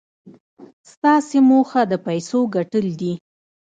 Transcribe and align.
ستاسې 0.91 1.37
موخه 1.49 1.81
د 1.91 1.93
پيسو 2.05 2.39
ګټل 2.55 2.87
دي. 3.01 3.13